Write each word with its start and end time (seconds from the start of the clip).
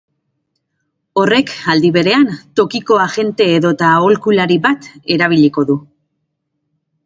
Horrek, 1.23 1.51
aldi 1.73 1.91
berean, 1.97 2.25
tokiko 2.61 2.99
agente 3.05 3.49
edota 3.61 3.93
aholkulari 4.01 4.61
bat 4.67 4.91
erabiliko 5.19 5.71
du. 5.73 5.81